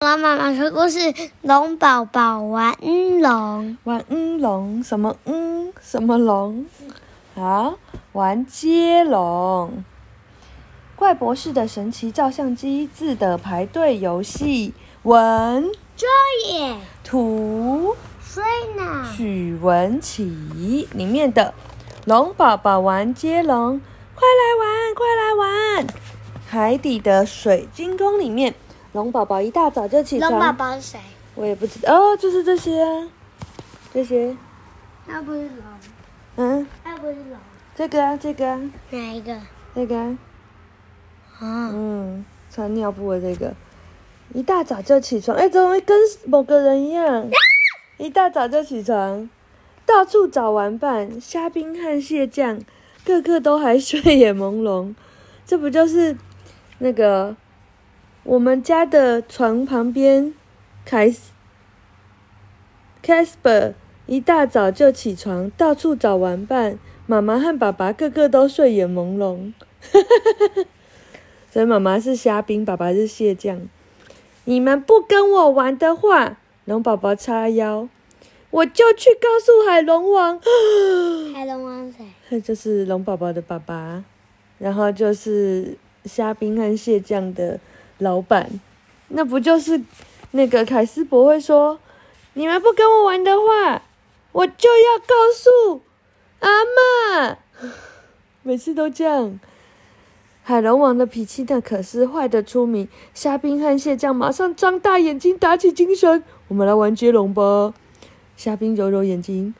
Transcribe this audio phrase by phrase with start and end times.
[0.00, 1.12] 妈妈说故事：
[1.42, 6.66] 龙宝宝玩乌龙，玩乌龙，什么嗯，什么龙？
[7.34, 7.74] 啊，
[8.12, 9.82] 玩接龙。
[10.94, 14.72] 怪博士的神奇照相机字的排队游戏，
[15.02, 16.06] 文这
[16.48, 18.44] 也图睡
[18.76, 19.04] 呢。
[19.16, 21.52] 许文琪里面的
[22.04, 23.80] 龙宝宝玩接龙，
[24.14, 25.86] 快来玩，快来玩！
[26.46, 28.54] 海底的水晶宫里面。
[28.98, 30.28] 龙宝宝一大早就起床。
[30.32, 30.98] 龙宝宝是谁？
[31.36, 33.08] 我也不知道哦，就是这些啊，
[33.94, 34.36] 这些。
[35.06, 35.48] 那不是龙。
[36.34, 36.66] 嗯。
[36.84, 37.38] 那不是龙。
[37.76, 38.60] 这个啊，这个啊。
[38.90, 39.38] 哪一个？
[39.72, 40.18] 这个啊。
[41.38, 41.70] 啊。
[41.72, 43.54] 嗯，穿尿布的这个，
[44.34, 45.96] 一大早就起床，哎，怎么会跟
[46.26, 47.30] 某个人一样？
[47.98, 49.30] 一大早就起床，
[49.86, 52.60] 到处找玩伴，虾兵和蟹将，
[53.04, 54.92] 个个都还睡眼朦胧。
[55.46, 56.16] 这不就是
[56.78, 57.36] 那个？
[58.28, 60.34] 我们家的床旁边，
[60.84, 61.32] 凯斯、
[63.00, 63.72] 凯斯伯
[64.04, 66.78] 一大早就起床，到处找玩伴。
[67.06, 69.54] 妈妈和爸爸个个都睡眼朦胧，
[71.50, 73.66] 所以妈妈是虾兵，爸爸是蟹将。
[74.44, 77.88] 你们不跟我玩的话，龙宝宝叉腰，
[78.50, 80.38] 我就去告诉海龙王。
[81.34, 82.04] 海龙王谁？
[82.28, 84.04] 这就是龙宝宝的爸爸，
[84.58, 87.58] 然后就是虾兵和蟹将的。
[87.98, 88.60] 老板，
[89.08, 89.82] 那不就是
[90.30, 91.78] 那个凯斯伯会说
[92.34, 93.82] ：“你们不跟我玩的话，
[94.32, 95.82] 我就要告诉
[96.40, 97.36] 阿嬷。”
[98.42, 99.40] 每次都这样。
[100.42, 107.74] 海龙王的脾气那可是坏得出名，虾兵和蟹将马上张大眼睛，打起精神：“我们来玩接龙吧！”
[108.36, 109.54] 虾兵揉揉眼睛：“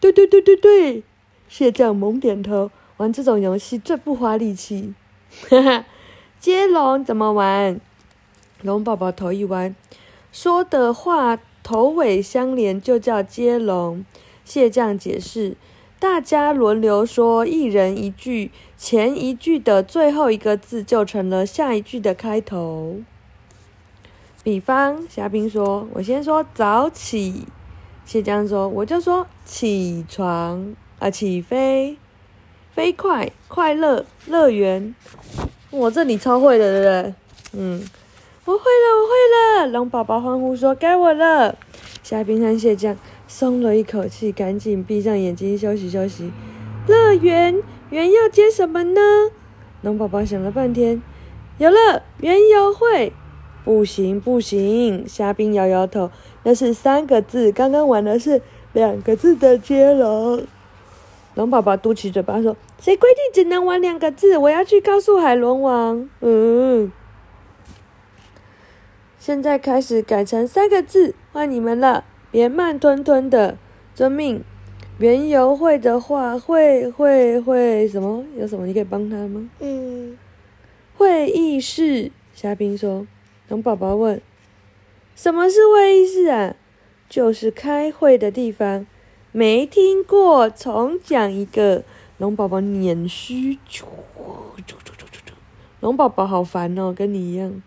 [0.00, 1.02] 对对对对对。”
[1.48, 4.92] 蟹将猛点头：“玩这种游戏最不花力气。”
[5.48, 5.84] 哈哈。
[6.38, 7.80] 接龙怎么玩？
[8.62, 9.74] 龙宝宝头一弯，
[10.32, 14.04] 说的话头尾相连，就叫接龙。
[14.44, 15.56] 蟹将解释：
[15.98, 23.00] 大家轮流说，一人一句，前一句的最后一个字就成了下一句的开头。
[24.44, 27.44] 比方，虾兵说：“我先说早起。”
[28.06, 31.98] 蟹将说：“我就说起床啊，起飞，
[32.72, 34.94] 飞快，快乐，乐园。”
[35.76, 37.14] 我这里超会的，对不对？
[37.60, 37.82] 嗯，
[38.44, 39.66] 我会了，我会了！
[39.72, 41.56] 龙宝宝欢呼说：“该我了！”
[42.02, 46.30] 虾兵和蟹将松了一口气，赶紧闭上眼睛休息休息。
[46.86, 49.00] 乐园园要接什么呢？
[49.82, 51.02] 龙宝宝想了半天，
[51.58, 53.12] 有了，园游会。
[53.64, 56.10] 不行不行，虾兵摇摇头，
[56.44, 58.40] 那是三个字，刚刚玩的是
[58.72, 60.46] 两个字的接龙。
[61.36, 64.38] 龙宝宝嘟起嘴巴说：“谁规定只能玩两个字？
[64.38, 66.90] 我要去告诉海龙王。”嗯，
[69.18, 73.58] 现在开始改成三个字，换你们了，别慢吞吞的，
[73.94, 74.42] 遵命。
[74.98, 78.24] 原油会的话，会会会什么？
[78.38, 79.50] 有什么你可以帮他吗？
[79.60, 80.16] 嗯，
[80.96, 82.10] 会议室。
[82.32, 83.06] 虾兵说。
[83.48, 84.20] 龙宝宝问
[85.14, 86.56] ：“什么是会议室啊？”
[87.08, 88.86] 就是开会的地方。
[89.36, 91.84] 没听过，重讲一个。
[92.16, 93.58] 龙宝宝捻须，
[95.80, 97.62] 龙宝宝好烦哦，跟你一样，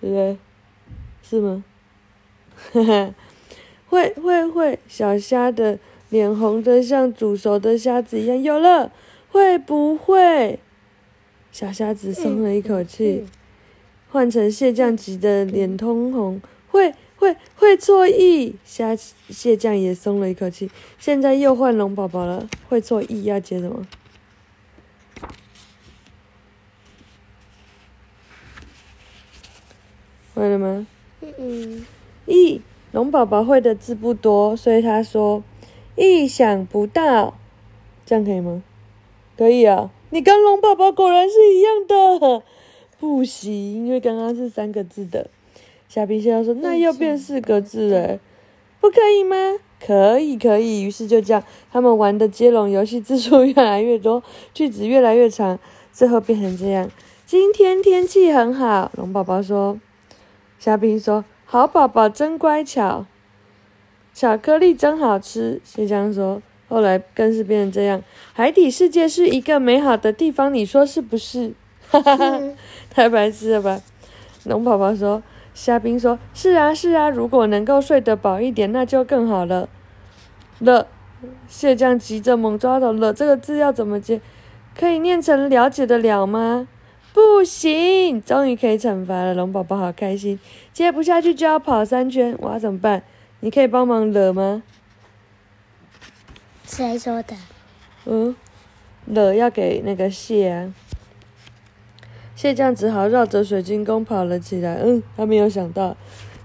[0.00, 0.36] 对不对？
[1.22, 1.62] 是吗？
[2.72, 3.14] 哈哈，
[3.86, 5.78] 会会会，小虾的
[6.08, 8.42] 脸红的像煮熟的虾子一样。
[8.42, 8.90] 有了，
[9.30, 10.58] 会不会？
[11.52, 13.24] 小虾子松了一口气，
[14.10, 16.92] 换成蟹酱级的脸通红，会。
[17.16, 20.70] 会会错意，虾蟹将也松了一口气。
[20.98, 23.86] 现在又换龙宝宝了，会错意要接什么？
[30.34, 30.86] 会了吗？
[31.38, 31.86] 嗯。
[32.26, 32.60] 意
[32.92, 35.42] 龙宝宝会的字不多，所以他说
[35.96, 37.38] 意想不到，
[38.04, 38.62] 这样可以吗？
[39.38, 42.42] 可以啊，你跟龙宝宝果然是一样的。
[42.98, 45.30] 不行，因为刚刚是三个字的。
[45.88, 48.18] 虾兵蟹将说：“那又变四个字了，
[48.80, 49.36] 不可以吗？
[49.78, 50.82] 可以，可以。
[50.82, 54.22] 于是就这样，他们玩的接龙游戏字数越来越多，
[54.52, 55.58] 句子越来越长，
[55.92, 56.90] 最后变成这样。
[57.24, 59.78] 今天天气很好，龙宝宝说。
[60.58, 63.06] 虾兵说：好宝宝真乖巧，
[64.12, 65.60] 巧克力真好吃。
[65.62, 68.02] 蟹将说：后来更是变成这样。
[68.32, 71.54] 海底世界是一个美好的地方，你说是不是？
[71.88, 72.40] 哈哈哈，
[72.90, 73.80] 太白痴了吧？
[74.44, 75.22] 龙宝宝说。”
[75.56, 79.70] 虾兵说：“是啊，是啊，如果能够睡得饱一点，那就更好了。”
[80.60, 80.86] 了，
[81.48, 84.20] 蟹将急着猛抓头了，这个字要怎么接？
[84.78, 86.68] 可以念成了解的了吗？
[87.14, 89.32] 不行，终于可以惩罚了。
[89.32, 90.38] 龙宝宝好开心，
[90.74, 93.02] 接不下去就要跑三圈，我要怎么办？
[93.40, 94.62] 你可以帮忙惹吗？
[96.64, 97.34] 谁说的？
[98.04, 98.36] 嗯，
[99.06, 100.74] 惹要给那个蟹啊。
[102.46, 104.76] 蟹将只好绕着水晶宫跑了起来。
[104.76, 105.96] 嗯，他没有想到，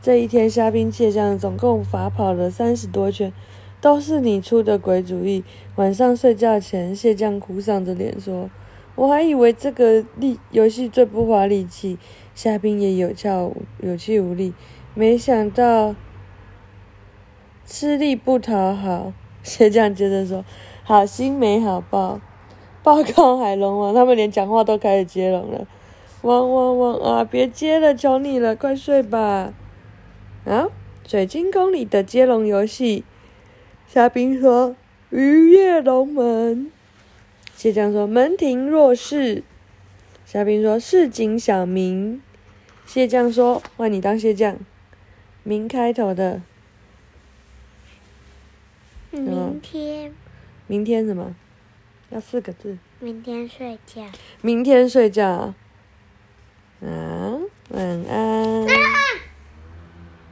[0.02, 3.32] 这一天虾兵蟹将总共罚跑了三十多圈，
[3.80, 5.44] 都是你出的鬼主意。
[5.76, 8.50] 晚上睡觉前，蟹将哭丧着脸说。
[8.96, 12.00] 我还以为这个力游戏最不花力气，
[12.34, 13.28] 虾兵也有气
[13.80, 14.56] 有气无力，
[14.96, 15.94] 没想到
[17.64, 19.14] 吃力不讨好。
[19.44, 20.44] 蟹将接着说
[20.84, 22.20] ：“好心没好报，
[22.82, 25.68] 报告海龙王，他们连讲话都开始接龙了。
[26.22, 27.24] 汪汪汪啊！
[27.24, 29.54] 别接了，求你了，快睡吧。
[30.46, 30.68] 啊，
[31.08, 33.04] 水晶宫里的接龙游戏，
[33.88, 34.76] 虾兵说：
[35.10, 36.72] 鱼跃龙门。”
[37.56, 39.44] 蟹将说：“门庭若市。”
[40.26, 42.22] 虾兵说：“市井小民。”
[42.86, 44.58] 蟹将说：“换你当蟹将，
[45.44, 46.42] 明开头的。”
[49.12, 50.14] 明天。
[50.68, 51.36] 明天什么？
[52.10, 52.78] 要四个字。
[53.00, 54.06] 明天睡觉。
[54.42, 55.54] 明天睡觉。
[56.84, 57.38] 啊
[57.70, 58.81] 晚安。